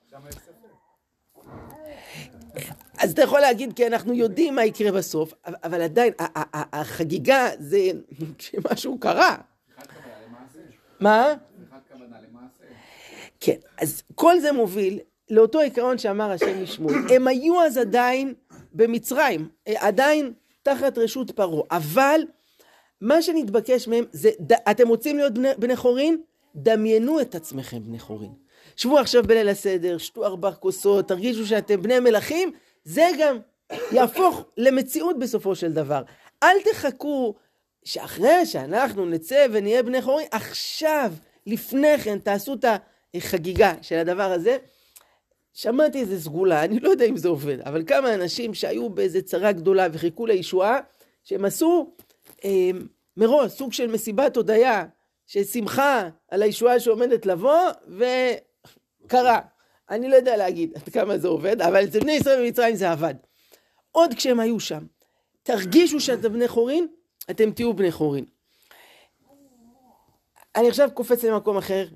אז 2.98 3.12
אתה 3.12 3.22
יכול 3.22 3.40
להגיד, 3.40 3.72
כי 3.72 3.86
אנחנו 3.86 4.14
יודעים 4.14 4.54
מה 4.54 4.64
יקרה 4.64 4.92
בסוף, 4.92 5.34
אבל 5.44 5.82
עדיין, 5.82 6.12
החגיגה 6.72 7.48
זה 7.58 7.78
כשמשהו 8.38 8.98
קרה. 8.98 9.36
מה? 11.00 11.34
כן, 13.40 13.56
אז 13.80 14.02
כל 14.14 14.40
זה 14.40 14.52
מוביל 14.52 14.98
לאותו 15.30 15.60
עיקרון 15.60 15.98
שאמר 15.98 16.30
השם 16.30 16.62
משמואל. 16.62 16.94
הם 17.10 17.28
היו 17.28 17.62
אז 17.62 17.78
עדיין 17.78 18.34
במצרים, 18.78 19.49
אה, 19.68 19.75
עדיין 19.78 20.32
תחת 20.62 20.99
רשות 20.99 21.30
פרעה, 21.30 21.62
אבל 21.70 22.20
מה 23.00 23.23
שנתבקש 23.23 23.88
מהם 23.88 24.04
זה, 24.12 24.30
אתם 24.70 24.88
רוצים 24.88 25.16
להיות 25.16 25.35
בני, 25.35 25.49
בני 25.58 25.76
חורין? 25.76 26.20
דמיינו 26.54 27.20
את 27.20 27.35
עצמכם 27.35 27.78
בני 27.85 27.99
חורין. 27.99 28.32
שבו 28.76 28.99
עכשיו 28.99 29.23
בליל 29.23 29.49
הסדר, 29.49 29.99
שתו 29.99 30.25
ארבע 30.25 30.52
כוסות, 30.52 31.08
תרגישו 31.08 31.47
שאתם 31.47 31.82
בני 31.82 32.00
מלכים, 32.00 32.52
זה 32.85 33.08
גם 33.18 33.38
יהפוך 33.92 34.44
למציאות 34.56 35.18
בסופו 35.18 35.54
של 35.54 35.73
דבר. 35.73 36.02
אל 36.42 36.56
תחכו 36.64 37.35
שאחרי 37.85 38.47
שאנחנו 38.47 39.06
נצא 39.06 39.47
ונהיה 39.52 39.82
בני 39.82 40.02
חורין, 40.02 40.26
עכשיו, 40.30 41.12
לפני 41.47 41.99
כן, 41.99 42.18
תעשו 42.18 42.54
את 42.54 42.64
החגיגה 43.14 43.73
של 43.82 43.97
הדבר 43.97 44.32
הזה. 44.32 44.56
שמעתי 45.60 46.00
איזה 46.00 46.20
סגולה, 46.20 46.62
אני 46.64 46.80
לא 46.80 46.88
יודע 46.88 47.04
אם 47.04 47.16
זה 47.16 47.28
עובד, 47.28 47.60
אבל 47.60 47.84
כמה 47.86 48.14
אנשים 48.14 48.54
שהיו 48.54 48.90
באיזה 48.90 49.22
צרה 49.22 49.52
גדולה 49.52 49.86
וחיכו 49.92 50.26
לישועה, 50.26 50.80
שהם 51.24 51.44
עשו 51.44 51.94
אה, 52.44 52.70
מראש 53.16 53.52
סוג 53.52 53.72
של 53.72 53.86
מסיבת 53.86 54.36
הודיה, 54.36 54.86
של 55.26 55.44
שמחה 55.44 56.08
על 56.30 56.42
הישועה 56.42 56.80
שעומדת 56.80 57.26
לבוא, 57.26 57.60
וקרה. 59.04 59.40
אני 59.90 60.08
לא 60.08 60.16
יודע 60.16 60.36
להגיד 60.36 60.72
עד 60.76 60.88
כמה 60.88 61.18
זה 61.18 61.28
עובד, 61.28 61.62
אבל 61.62 61.84
אצל 61.84 62.00
בני 62.00 62.12
ישראל 62.12 62.44
במצרים 62.44 62.76
זה 62.76 62.90
עבד. 62.90 63.14
עוד 63.92 64.14
כשהם 64.14 64.40
היו 64.40 64.60
שם, 64.60 64.86
תרגישו 65.42 66.00
שאתם 66.00 66.32
בני 66.32 66.48
חורין, 66.48 66.86
אתם 67.30 67.50
תהיו 67.50 67.74
בני 67.74 67.92
חורין. 67.92 68.24
אני 70.56 70.68
עכשיו 70.68 70.90
קופץ 70.94 71.24
למקום 71.24 71.56
אחר 71.56 71.86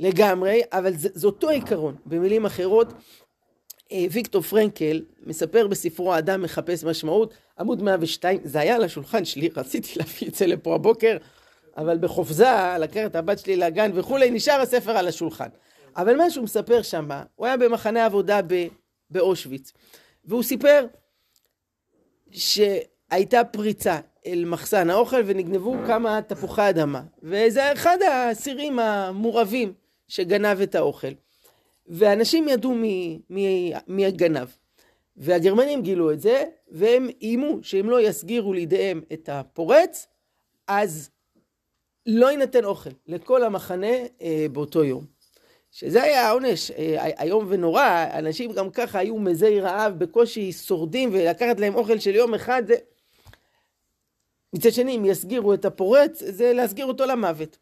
לגמרי, 0.00 0.60
אבל 0.72 0.96
זה, 0.96 1.08
זה 1.14 1.26
אותו 1.26 1.48
עיקרון. 1.48 1.96
במילים 2.06 2.46
אחרות, 2.46 2.92
אה, 3.92 4.06
ויקטור 4.10 4.42
פרנקל 4.42 5.02
מספר 5.26 5.66
בספרו 5.66 6.14
האדם 6.14 6.42
מחפש 6.42 6.84
משמעות, 6.84 7.34
עמוד 7.58 7.82
102, 7.82 8.40
זה 8.44 8.60
היה 8.60 8.76
על 8.76 8.84
השולחן 8.84 9.24
שלי, 9.24 9.48
רציתי 9.56 9.92
להביא 9.96 10.28
את 10.28 10.34
זה 10.34 10.46
לפה 10.46 10.74
הבוקר, 10.74 11.16
אבל 11.76 11.98
בחופזה, 11.98 12.48
לקח 12.78 13.06
את 13.06 13.16
הבת 13.16 13.38
שלי 13.38 13.56
לגן 13.56 13.90
וכולי, 13.94 14.30
נשאר 14.30 14.60
הספר 14.60 14.90
על 14.90 15.08
השולחן. 15.08 15.48
אבל 15.96 16.16
מה 16.16 16.30
שהוא 16.30 16.44
מספר 16.44 16.82
שם, 16.82 17.08
הוא 17.36 17.46
היה 17.46 17.56
במחנה 17.56 18.04
עבודה 18.04 18.40
באושוויץ, 19.10 19.72
והוא 20.24 20.42
סיפר 20.42 20.86
שהייתה 22.30 23.44
פריצה 23.44 23.98
אל 24.26 24.44
מחסן 24.44 24.90
האוכל 24.90 25.22
ונגנבו 25.26 25.76
כמה 25.86 26.22
תפוחי 26.22 26.70
אדמה. 26.70 27.02
וזה 27.22 27.72
אחד 27.72 27.98
האסירים 28.02 28.78
המורעבים 28.78 29.79
שגנב 30.10 30.60
את 30.60 30.74
האוכל. 30.74 31.12
ואנשים 31.86 32.48
ידעו 32.48 32.74
מי, 32.74 33.20
מי, 33.30 33.72
מי 33.86 34.06
הגנב. 34.06 34.48
והגרמנים 35.16 35.82
גילו 35.82 36.12
את 36.12 36.20
זה, 36.20 36.44
והם 36.70 37.08
איימו 37.22 37.58
שאם 37.62 37.90
לא 37.90 38.00
יסגירו 38.00 38.52
לידיהם 38.52 39.02
את 39.12 39.28
הפורץ, 39.28 40.06
אז 40.68 41.10
לא 42.06 42.30
יינתן 42.30 42.64
אוכל 42.64 42.90
לכל 43.06 43.44
המחנה 43.44 43.96
אה, 44.22 44.46
באותו 44.52 44.84
יום. 44.84 45.04
שזה 45.72 46.02
היה 46.02 46.28
העונש 46.28 46.70
אה, 46.70 47.22
איום 47.22 47.46
ונורא, 47.48 48.06
אנשים 48.12 48.52
גם 48.52 48.70
ככה 48.70 48.98
היו 48.98 49.18
מזי 49.18 49.60
רעב, 49.60 49.98
בקושי 49.98 50.52
שורדים, 50.52 51.10
ולקחת 51.12 51.60
להם 51.60 51.74
אוכל 51.74 51.98
של 51.98 52.14
יום 52.14 52.34
אחד, 52.34 52.62
זה... 52.66 52.74
מצד 54.52 54.72
שני, 54.72 54.96
אם 54.96 55.04
יסגירו 55.04 55.54
את 55.54 55.64
הפורץ, 55.64 56.22
זה 56.26 56.52
להסגיר 56.52 56.86
אותו 56.86 57.06
למוות. 57.06 57.58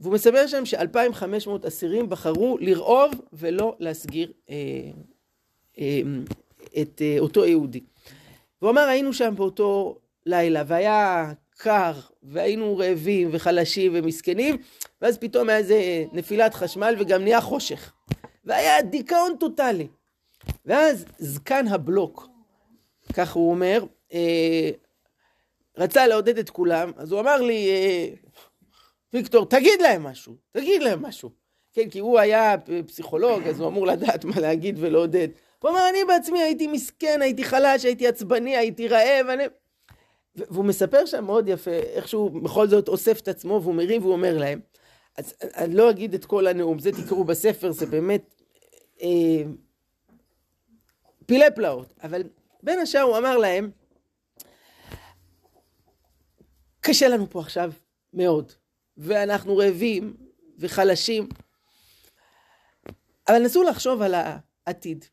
והוא 0.00 0.14
מספר 0.14 0.46
שם 0.46 0.66
ש-2,500 0.66 1.68
אסירים 1.68 2.08
בחרו 2.08 2.58
לרעוב 2.60 3.12
ולא 3.32 3.76
להסגיר 3.78 4.32
אה, 4.50 4.56
אה, 5.78 6.00
את 6.82 7.02
אה, 7.02 7.16
אותו 7.18 7.44
יהודי. 7.44 7.80
והוא 8.62 8.70
אמר, 8.70 8.80
היינו 8.80 9.12
שם 9.12 9.34
באותו 9.36 9.98
לילה, 10.26 10.62
והיה 10.66 11.32
קר, 11.58 11.92
והיינו 12.22 12.78
רעבים 12.78 13.28
וחלשים 13.32 13.92
ומסכנים, 13.94 14.56
ואז 15.02 15.18
פתאום 15.18 15.48
היה 15.48 15.58
איזה 15.58 16.04
נפילת 16.12 16.54
חשמל 16.54 16.94
וגם 16.98 17.22
נהיה 17.22 17.40
חושך. 17.40 17.92
והיה 18.44 18.82
דיכאון 18.82 19.36
טוטאלי. 19.40 19.86
ואז 20.66 21.04
זקן 21.18 21.68
הבלוק, 21.68 22.28
כך 23.12 23.32
הוא 23.32 23.50
אומר, 23.50 23.84
רצה 25.78 26.06
לעודד 26.06 26.38
את 26.38 26.50
כולם, 26.50 26.90
אז 26.96 27.12
הוא 27.12 27.20
אמר 27.20 27.42
לי, 27.42 27.68
ויקטור, 29.12 29.46
תגיד 29.46 29.80
להם 29.80 30.02
משהו, 30.02 30.34
תגיד 30.52 30.82
להם 30.82 31.02
משהו. 31.02 31.30
כן, 31.72 31.90
כי 31.90 31.98
הוא 31.98 32.18
היה 32.18 32.54
פסיכולוג, 32.86 33.42
אז 33.42 33.60
הוא 33.60 33.68
אמור 33.68 33.86
לדעת 33.86 34.24
מה 34.24 34.40
להגיד 34.40 34.76
ולעודד. 34.80 35.28
הוא 35.58 35.70
אמר, 35.70 35.88
אני 35.90 36.04
בעצמי 36.04 36.42
הייתי 36.42 36.66
מסכן, 36.66 37.22
הייתי 37.22 37.44
חלש, 37.44 37.84
הייתי 37.84 38.08
עצבני, 38.08 38.56
הייתי 38.56 38.88
רעב, 38.88 39.26
אני... 39.28 39.44
והוא 40.36 40.64
מספר 40.64 41.06
שם 41.06 41.24
מאוד 41.24 41.48
יפה, 41.48 41.70
איך 41.70 42.08
שהוא 42.08 42.42
בכל 42.42 42.68
זאת 42.68 42.88
אוסף 42.88 43.20
את 43.20 43.28
עצמו, 43.28 43.60
והוא 43.62 43.74
מרים 43.74 44.02
והוא 44.02 44.12
אומר 44.12 44.38
להם. 44.38 44.60
אז 45.16 45.34
אני 45.40 45.74
לא 45.74 45.90
אגיד 45.90 46.14
את 46.14 46.24
כל 46.24 46.46
הנאום, 46.46 46.78
זה 46.78 46.92
תקראו 46.92 47.24
בספר, 47.24 47.72
זה 47.72 47.86
באמת 47.86 48.34
אה, 49.02 49.42
פילי 51.26 51.50
פלאות. 51.54 51.94
אבל 52.02 52.22
בין 52.62 52.78
השאר 52.78 53.00
הוא 53.00 53.18
אמר 53.18 53.36
להם, 53.36 53.70
קשה 56.80 57.08
לנו 57.08 57.30
פה 57.30 57.40
עכשיו 57.40 57.72
מאוד, 58.14 58.52
ואנחנו 58.98 59.56
רעבים 59.56 60.14
וחלשים, 60.58 61.28
אבל 63.28 63.38
נסו 63.38 63.62
לחשוב 63.62 64.02
על 64.02 64.14
העתיד. 64.66 65.04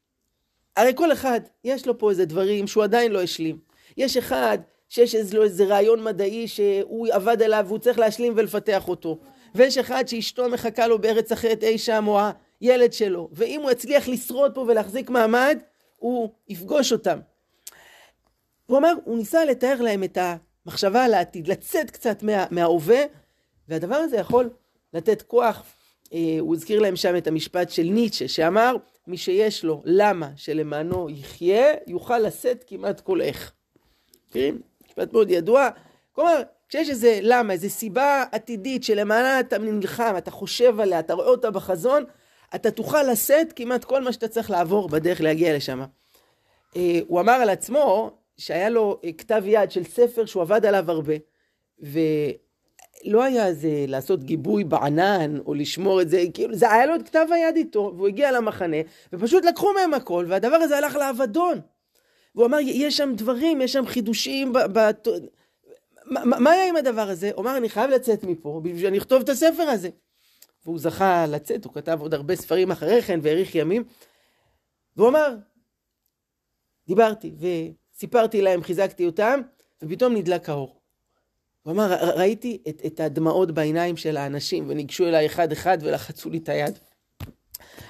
הרי 0.75 0.91
כל 0.95 1.11
אחד, 1.11 1.41
יש 1.63 1.87
לו 1.87 1.97
פה 1.97 2.09
איזה 2.09 2.25
דברים 2.25 2.67
שהוא 2.67 2.83
עדיין 2.83 3.11
לא 3.11 3.21
השלים. 3.21 3.59
יש 3.97 4.17
אחד 4.17 4.57
שיש 4.89 5.33
לו 5.33 5.43
איזה 5.43 5.65
רעיון 5.65 6.03
מדעי 6.03 6.47
שהוא 6.47 7.07
עבד 7.11 7.41
עליו 7.41 7.65
והוא 7.67 7.79
צריך 7.79 7.99
להשלים 7.99 8.33
ולפתח 8.35 8.87
אותו. 8.87 9.19
ויש 9.55 9.77
אחד 9.77 10.07
שאשתו 10.07 10.49
מחכה 10.49 10.87
לו 10.87 11.01
בארץ 11.01 11.31
אחרת 11.31 11.63
אי 11.63 11.77
שם, 11.77 12.07
או 12.07 12.19
הילד 12.61 12.93
שלו. 12.93 13.29
ואם 13.31 13.61
הוא 13.61 13.71
יצליח 13.71 14.07
לשרוד 14.07 14.55
פה 14.55 14.61
ולהחזיק 14.61 15.09
מעמד, 15.09 15.59
הוא 15.97 16.29
יפגוש 16.47 16.91
אותם. 16.91 17.19
הוא 18.65 18.77
אמר, 18.77 18.93
הוא 19.03 19.17
ניסה 19.17 19.45
לתאר 19.45 19.81
להם 19.81 20.03
את 20.03 20.17
המחשבה 20.65 21.05
על 21.05 21.13
העתיד, 21.13 21.47
לצאת 21.47 21.91
קצת 21.91 22.23
מה, 22.23 22.45
מההווה, 22.51 23.03
והדבר 23.67 23.95
הזה 23.95 24.17
יכול 24.17 24.49
לתת 24.93 25.21
כוח. 25.21 25.63
אה, 26.13 26.37
הוא 26.39 26.55
הזכיר 26.55 26.79
להם 26.79 26.95
שם 26.95 27.15
את 27.17 27.27
המשפט 27.27 27.69
של 27.69 27.83
ניטשה, 27.83 28.27
שאמר, 28.27 28.75
מי 29.07 29.17
שיש 29.17 29.63
לו 29.63 29.81
למה 29.85 30.29
שלמענו 30.35 31.09
יחיה, 31.09 31.73
יוכל 31.87 32.19
לשאת 32.19 32.63
כמעט 32.67 33.01
כל 33.01 33.21
איך. 33.21 33.51
מכירים? 34.29 34.61
משפט 34.87 35.13
מאוד 35.13 35.29
ידוע. 35.29 35.69
כלומר, 36.11 36.41
כשיש 36.69 36.89
איזה 36.89 37.19
למה, 37.21 37.53
איזה 37.53 37.69
סיבה 37.69 38.23
עתידית 38.31 38.83
שלמעלה 38.83 39.39
אתה 39.39 39.57
נלחם, 39.57 40.13
אתה 40.17 40.31
חושב 40.31 40.79
עליה, 40.79 40.99
אתה 40.99 41.13
רואה 41.13 41.27
אותה 41.27 41.51
בחזון, 41.51 42.03
אתה 42.55 42.71
תוכל 42.71 43.03
לשאת 43.03 43.53
כמעט 43.55 43.83
כל 43.83 44.03
מה 44.03 44.13
שאתה 44.13 44.27
צריך 44.27 44.51
לעבור 44.51 44.89
בדרך 44.89 45.21
להגיע 45.21 45.55
לשם. 45.55 45.81
אה, 46.75 46.99
הוא 47.07 47.19
אמר 47.19 47.33
על 47.33 47.49
עצמו 47.49 48.11
שהיה 48.37 48.69
לו 48.69 48.99
אה, 49.03 49.11
כתב 49.11 49.43
יד 49.45 49.71
של 49.71 49.83
ספר 49.83 50.25
שהוא 50.25 50.41
עבד 50.41 50.65
עליו 50.65 50.91
הרבה, 50.91 51.13
ולא 53.05 53.23
היה 53.23 53.47
איזה 53.47 53.85
לעשות 53.87 54.23
גיבוי 54.23 54.63
בענן 54.63 55.39
או 55.45 55.53
לשמור 55.53 56.01
את 56.01 56.09
זה, 56.09 56.23
כאילו 56.33 56.55
זה 56.55 56.71
היה 56.71 56.85
לו 56.85 56.95
את 56.95 57.07
כתב 57.07 57.25
היד 57.31 57.55
איתו, 57.55 57.93
והוא 57.95 58.07
הגיע 58.07 58.31
למחנה, 58.31 58.77
ופשוט 59.13 59.45
לקחו 59.45 59.73
מהם 59.73 59.93
הכל, 59.93 60.25
והדבר 60.29 60.55
הזה 60.55 60.77
הלך 60.77 60.95
לאבדון. 60.95 61.59
והוא 62.35 62.45
אמר, 62.45 62.57
יש 62.61 62.97
שם 62.97 63.13
דברים, 63.15 63.61
יש 63.61 63.73
שם 63.73 63.85
חידושים, 63.85 64.53
ב, 64.53 64.59
ב, 64.59 64.91
מה, 66.05 66.25
מה 66.25 66.51
היה 66.51 66.67
עם 66.67 66.75
הדבר 66.75 67.09
הזה? 67.09 67.31
הוא 67.35 67.41
אמר, 67.41 67.57
אני 67.57 67.69
חייב 67.69 67.89
לצאת 67.89 68.23
מפה 68.23 68.61
בשביל 68.63 68.81
שאני 68.81 68.97
אכתוב 68.97 69.21
את 69.21 69.29
הספר 69.29 69.63
הזה. 69.63 69.89
והוא 70.65 70.79
זכה 70.79 71.25
לצאת, 71.25 71.65
הוא 71.65 71.73
כתב 71.73 71.97
עוד 72.01 72.13
הרבה 72.13 72.35
ספרים 72.35 72.71
אחרי 72.71 73.01
כן 73.01 73.19
והאריך 73.23 73.55
ימים. 73.55 73.83
והוא 74.97 75.09
אמר, 75.09 75.35
דיברתי 76.87 77.31
וסיפרתי 77.39 78.41
להם, 78.41 78.63
חיזקתי 78.63 79.05
אותם, 79.05 79.41
ופתאום 79.83 80.15
נדלק 80.15 80.49
האור. 80.49 80.82
הוא 81.63 81.73
אמר, 81.73 81.93
ראיתי 82.15 82.57
את, 82.69 82.81
את 82.85 82.99
הדמעות 82.99 83.51
בעיניים 83.51 83.97
של 83.97 84.17
האנשים, 84.17 84.65
וניגשו 84.67 85.07
אליי 85.07 85.25
אחד-אחד 85.25 85.77
ולחצו 85.81 86.29
לי 86.29 86.37
את 86.37 86.49
היד. 86.49 86.79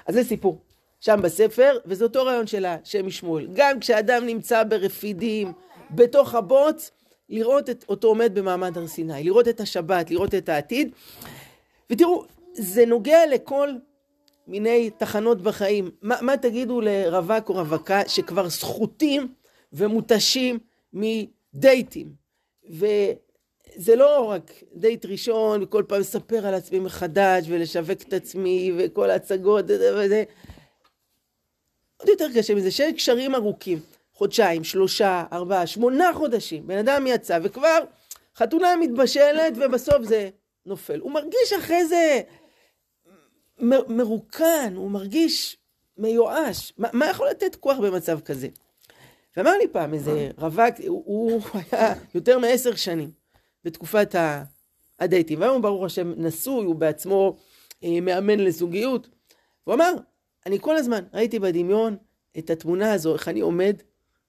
אז 0.05 0.15
זה 0.15 0.23
סיפור, 0.23 0.61
שם 0.99 1.19
בספר, 1.23 1.77
וזה 1.85 2.03
אותו 2.03 2.25
רעיון 2.25 2.47
של 2.47 2.65
השם 2.65 3.05
משמואל. 3.05 3.47
גם 3.53 3.79
כשאדם 3.79 4.25
נמצא 4.25 4.63
ברפידים, 4.63 5.53
בתוך 5.91 6.35
הבוץ, 6.35 6.91
לראות 7.29 7.69
את 7.69 7.85
אותו 7.89 8.07
עומד 8.07 8.31
במעמד 8.35 8.77
הר 8.77 8.87
סיני, 8.87 9.23
לראות 9.23 9.47
את 9.47 9.59
השבת, 9.59 10.11
לראות 10.11 10.35
את 10.35 10.49
העתיד. 10.49 10.91
ותראו, 11.89 12.25
זה 12.53 12.85
נוגע 12.85 13.19
לכל 13.31 13.69
מיני 14.47 14.89
תחנות 14.89 15.41
בחיים. 15.41 15.91
מה, 16.01 16.15
מה 16.21 16.37
תגידו 16.37 16.81
לרווק 16.81 17.49
או 17.49 17.53
רווקה 17.53 18.01
שכבר 18.07 18.49
סחוטים 18.49 19.33
ומותשים 19.73 20.59
מדייטים? 20.93 22.13
וזה 23.77 23.95
לא 23.95 24.25
רק 24.29 24.51
דייט 24.75 25.05
ראשון, 25.05 25.63
וכל 25.63 25.83
פעם 25.87 25.99
לספר 25.99 26.47
על 26.47 26.53
עצמי 26.53 26.79
מחדש, 26.79 27.45
ולשווק 27.47 28.01
את 28.01 28.13
עצמי, 28.13 28.71
וכל 28.77 29.09
ההצגות 29.09 29.65
וזה. 29.65 30.23
עוד 31.97 32.09
יותר 32.09 32.27
קשה 32.35 32.55
מזה, 32.55 32.71
שיש 32.71 32.93
קשרים 32.93 33.35
ארוכים. 33.35 33.79
חודשיים, 34.13 34.63
שלושה, 34.63 35.23
ארבעה, 35.31 35.67
שמונה 35.67 36.11
חודשים. 36.13 36.67
בן 36.67 36.77
אדם 36.77 37.07
יצא 37.07 37.39
וכבר 37.43 37.79
חתונה 38.35 38.75
מתבשלת 38.75 39.53
ובסוף 39.55 40.03
זה 40.03 40.29
נופל. 40.65 40.99
הוא 40.99 41.11
מרגיש 41.11 41.53
אחרי 41.59 41.85
זה 41.85 42.21
מ- 43.59 43.97
מרוקן, 43.97 44.73
הוא 44.75 44.91
מרגיש 44.91 45.57
מיואש. 45.97 46.73
מה, 46.77 46.87
מה 46.93 47.09
יכול 47.09 47.29
לתת 47.29 47.55
כוח 47.55 47.77
במצב 47.77 48.19
כזה? 48.19 48.47
ואמר 49.37 49.51
לי 49.57 49.67
פעם 49.67 49.93
איזה 49.93 50.29
רווק, 50.37 50.75
הוא, 50.87 51.03
הוא 51.05 51.41
היה 51.71 51.93
יותר 52.15 52.39
מעשר 52.39 52.75
שנים 52.75 53.22
בתקופת 53.65 54.15
הדייטים, 54.99 55.41
והיום 55.41 55.61
ברוך 55.61 55.85
השם 55.85 56.13
נשוי, 56.17 56.65
הוא 56.65 56.75
בעצמו 56.75 57.37
אה, 57.83 58.01
מאמן 58.01 58.39
לזוגיות. 58.39 59.09
הוא 59.63 59.73
אמר, 59.73 59.93
אני 60.45 60.57
כל 60.61 60.75
הזמן 60.75 61.03
ראיתי 61.13 61.39
בדמיון 61.39 61.97
את 62.37 62.49
התמונה 62.49 62.93
הזו, 62.93 63.13
איך 63.13 63.27
אני 63.27 63.39
עומד 63.39 63.75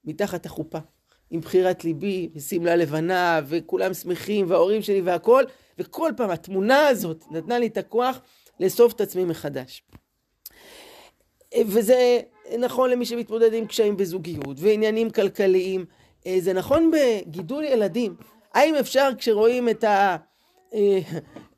מתחת 0.05 0.47
החופה, 0.47 0.79
עם 1.31 1.41
בחירת 1.41 1.85
ליבי, 1.85 2.29
ושמלה 2.35 2.76
לבנה, 2.76 3.41
וכולם 3.47 3.95
שמחים, 3.95 4.50
וההורים 4.50 4.83
שלי 4.83 5.00
והכל, 5.00 5.45
וכל 5.79 6.12
פעם 6.17 6.31
התמונה 6.31 6.88
הזאת 6.88 7.25
נתנה 7.31 7.59
לי 7.59 7.67
את 7.67 7.76
הכוח 7.76 8.21
לאסוף 8.61 8.93
את 8.93 9.00
עצמי 9.00 9.25
מחדש. 9.25 9.83
וזה 11.67 12.21
נכון 12.59 12.91
למי 12.91 13.07
שמתמודד 13.07 13.55
עם 13.55 13.67
קשיים 13.67 13.97
בזוגיות 13.97 14.56
ועניינים 14.61 15.11
כלכליים, 15.11 15.85
זה 16.39 16.52
נכון 16.52 16.91
בגידול 16.91 17.65
ילדים. 17.65 18.17
האם 18.54 18.75
אפשר 18.75 19.10
כשרואים 19.19 19.69
את 19.69 19.84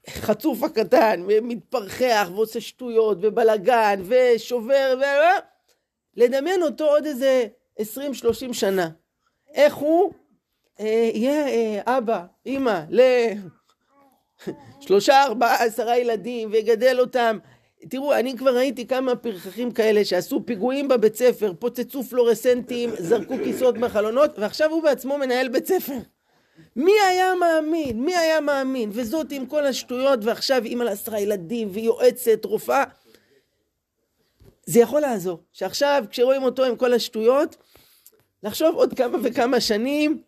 החצוף 0.09 0.63
הקטן 0.63 1.23
מתפרחח 1.43 2.29
ועושה 2.35 2.61
שטויות 2.61 3.19
ובלגן 3.21 4.03
ושובר 4.05 4.99
ו... 5.01 5.05
לדמיין 6.17 6.63
אותו 6.63 6.85
עוד 6.85 7.07
איזה 7.07 7.47
20-30 7.81 7.83
שנה. 8.53 8.89
איך 9.55 9.75
הוא 9.75 10.13
אה, 10.81 11.11
יהיה 11.15 11.47
אה, 11.47 11.99
אבא, 11.99 12.25
אימא, 12.47 12.81
לשלושה, 14.81 15.23
ארבעה, 15.23 15.65
עשרה 15.65 15.99
ילדים, 15.99 16.51
ויגדל 16.53 17.01
אותם. 17.01 17.39
תראו, 17.91 18.15
אני 18.15 18.37
כבר 18.37 18.57
ראיתי 18.57 18.87
כמה 18.87 19.17
פרחחים 19.17 19.71
כאלה 19.71 20.05
שעשו 20.05 20.47
פיגועים 20.47 20.89
בבית 20.89 21.15
ספר, 21.15 21.53
פוצצו 21.59 22.03
פלורסנטים, 22.03 22.91
זרקו 22.99 23.35
כיסאות 23.45 23.79
בחלונות, 23.79 24.39
ועכשיו 24.39 24.71
הוא 24.71 24.83
בעצמו 24.83 25.19
מנהל 25.19 25.49
בית 25.49 25.67
ספר. 25.67 25.99
מי 26.77 26.93
היה 27.09 27.33
מאמין? 27.41 28.05
מי 28.05 28.17
היה 28.17 28.41
מאמין? 28.41 28.91
וזאת 28.93 29.33
עם 29.33 29.47
כל 29.47 29.67
השטויות, 29.67 30.21
ועכשיו 30.23 30.65
אימא 30.65 30.85
לעשרה 30.85 31.21
ילדים, 31.21 31.69
ויועצת, 31.73 32.45
רופאה. 32.45 32.85
זה 34.67 34.81
יכול 34.81 35.01
לעזור, 35.01 35.39
שעכשיו 35.53 36.05
כשרואים 36.11 36.43
אותו 36.43 36.65
עם 36.65 36.77
כל 36.77 36.93
השטויות, 36.93 37.57
לחשוב 38.43 38.75
עוד 38.75 38.95
כמה 38.95 39.19
וכמה 39.23 39.61
שנים, 39.61 40.23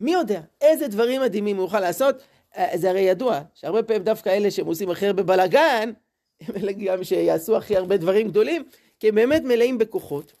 מי 0.00 0.12
יודע, 0.12 0.40
איזה 0.60 0.88
דברים 0.88 1.20
מדהימים 1.20 1.56
הוא 1.56 1.64
יוכל 1.64 1.80
לעשות. 1.80 2.22
אה, 2.56 2.70
זה 2.74 2.90
הרי 2.90 3.00
ידוע, 3.00 3.40
שהרבה 3.54 3.82
פעמים 3.82 4.02
דווקא 4.02 4.28
אלה 4.28 4.50
שהם 4.50 4.66
עושים 4.66 4.90
הכי 4.90 5.06
הרבה 5.06 5.22
בלאגן, 5.22 5.92
הם 6.40 6.56
אלה 6.56 6.72
גם 6.72 7.04
שיעשו 7.04 7.56
הכי 7.56 7.76
הרבה 7.76 7.96
דברים 7.96 8.28
גדולים, 8.28 8.64
כי 9.00 9.08
הם 9.08 9.14
באמת 9.14 9.42
מלאים 9.42 9.78
בכוחות. 9.78 10.32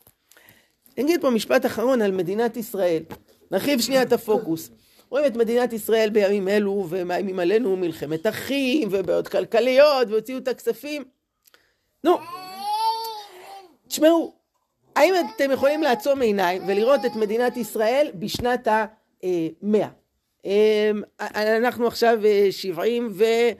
אני 0.98 1.04
אגיד 1.04 1.20
פה 1.20 1.30
משפט 1.30 1.66
אחרון 1.66 2.02
על 2.02 2.12
מדינת 2.12 2.56
ישראל. 2.56 3.02
נרחיב 3.50 3.80
שנייה 3.80 4.02
את 4.02 4.12
הפוקוס. 4.12 4.70
רואים 5.10 5.26
את 5.26 5.36
מדינת 5.36 5.72
ישראל 5.72 6.10
בימים 6.10 6.48
אלו, 6.48 6.86
ומאיימים 6.88 7.38
עלינו 7.38 7.76
מלחמת 7.76 8.26
אחים, 8.26 8.88
ובעיות 8.90 9.28
כלכליות, 9.28 10.08
והוציאו 10.08 10.38
את 10.38 10.48
הכספים. 10.48 11.04
נו, 12.04 12.18
תשמעו, 13.88 14.34
האם 14.96 15.14
אתם 15.36 15.50
יכולים 15.50 15.82
לעצום 15.82 16.22
עיניים 16.22 16.62
ולראות 16.66 17.04
את 17.04 17.16
מדינת 17.16 17.56
ישראל 17.56 18.10
בשנת 18.14 18.68
המאה? 18.68 19.88
אמ, 20.44 21.02
אנחנו 21.20 21.86
עכשיו 21.86 22.18
75, 22.50 23.24
אה, 23.24 23.50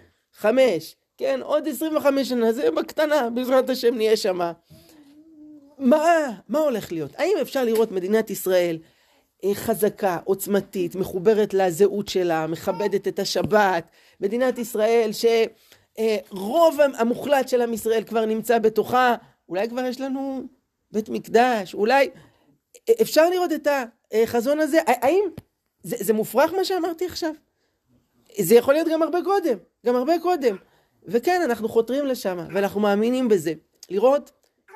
כן, 1.19 1.41
עוד 1.43 1.69
25 1.69 2.29
שנה, 2.29 2.53
זה 2.53 2.71
בקטנה, 2.71 3.31
בעזרת 3.31 3.71
השם 3.71 3.95
נהיה 3.95 4.17
שמה. 4.17 4.53
מה, 5.79 6.31
מה 6.49 6.59
הולך 6.59 6.93
להיות? 6.93 7.11
האם 7.17 7.35
אפשר 7.43 7.65
לראות 7.65 7.93
מדינת 7.93 8.31
ישראל 8.31 8.79
חזקה, 9.55 10.19
עוצמתית, 10.25 10.95
מחוברת 10.95 11.55
לזהות 11.55 12.09
שלה, 12.09 12.47
מכבדת 12.47 13.09
את 13.09 13.19
השבת, 13.19 13.85
מדינת 14.21 14.59
ישראל 14.59 15.11
שרוב 15.13 16.79
המוחלט 16.99 17.49
של 17.49 17.63
עם 17.63 17.73
ישראל 17.73 18.05
כבר 18.05 18.25
נמצא 18.25 18.59
בתוכה, 18.59 19.15
אולי 19.49 19.69
כבר 19.69 19.85
יש 19.85 20.01
לנו 20.01 20.43
בית 20.93 21.09
מקדש, 21.09 21.75
אולי 21.75 22.11
אפשר 23.03 23.31
לראות 23.31 23.53
את 23.53 23.69
החזון 24.13 24.61
הזה, 24.61 24.79
האם 24.87 25.25
זה, 25.83 25.97
זה 26.01 26.13
מופרך 26.13 26.55
מה 26.55 26.65
שאמרתי 26.65 27.07
עכשיו? 27.07 27.33
זה 28.39 28.55
יכול 28.55 28.75
להיות 28.75 28.89
גם 28.89 29.03
הרבה 29.03 29.19
קודם, 29.25 29.59
גם 29.87 29.97
הרבה 29.97 30.13
קודם. 30.23 30.57
וכן, 31.05 31.41
אנחנו 31.45 31.69
חותרים 31.69 32.07
לשם, 32.07 32.39
ואנחנו 32.55 32.81
מאמינים 32.81 33.29
בזה. 33.29 33.53
לראות 33.91 34.31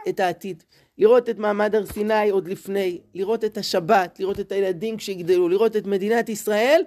את 0.09 0.21
העתיד, 0.21 0.63
לראות 0.99 1.29
את 1.29 1.39
מעמד 1.39 1.75
הר 1.75 1.87
סיני 1.87 2.31
עוד 2.31 2.49
לפני, 2.49 3.01
לראות 3.15 3.45
את 3.45 3.59
השבת, 3.59 4.21
לראות 4.21 4.41
את 4.41 4.53
הילדים 4.53 4.97
כשיגדלו, 4.97 5.49
לראות 5.49 5.77
את 5.77 5.87
מדינת 5.87 6.29
ישראל, 6.29 6.83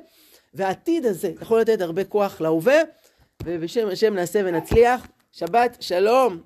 והעתיד 0.54 1.06
הזה 1.06 1.32
יכול 1.42 1.62
לתת 1.62 1.82
הרבה 1.82 2.04
כוח 2.04 2.42
להווה, 2.42 2.82
ובשם 3.46 3.88
השם 3.88 4.14
נעשה 4.14 4.42
ונצליח. 4.46 5.08
שבת 5.32 5.78
שלום. 5.80 6.38